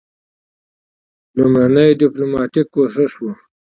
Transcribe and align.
لومړنی 1.37 1.89
ډیپلوماټیک 1.99 2.67
کوښښ 2.73 3.11
وو. 3.21 3.31